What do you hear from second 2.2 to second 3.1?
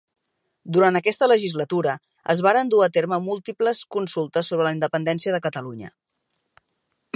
es varen dur a